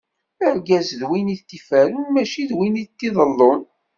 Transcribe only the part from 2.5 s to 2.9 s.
win i